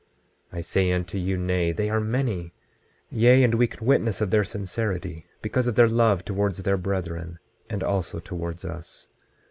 [0.51, 2.55] I say unto you, Nay, they are many;
[3.11, 7.37] yea, and we can witness of their sincerity, because of their love towards their brethren
[7.69, 9.07] and also towards us.